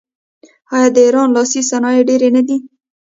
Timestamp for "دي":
2.47-2.57